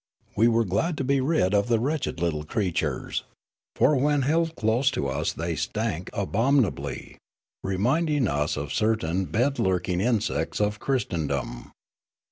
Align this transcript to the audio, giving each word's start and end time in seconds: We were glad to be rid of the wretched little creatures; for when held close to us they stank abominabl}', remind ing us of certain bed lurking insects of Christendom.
We 0.35 0.47
were 0.47 0.65
glad 0.65 0.97
to 0.97 1.03
be 1.03 1.21
rid 1.21 1.53
of 1.53 1.67
the 1.67 1.79
wretched 1.79 2.19
little 2.19 2.43
creatures; 2.43 3.23
for 3.75 3.95
when 3.95 4.23
held 4.23 4.55
close 4.55 4.89
to 4.89 5.05
us 5.07 5.31
they 5.31 5.55
stank 5.55 6.09
abominabl}', 6.11 7.17
remind 7.63 8.09
ing 8.09 8.27
us 8.27 8.57
of 8.57 8.73
certain 8.73 9.25
bed 9.25 9.59
lurking 9.59 10.01
insects 10.01 10.59
of 10.59 10.79
Christendom. 10.79 11.71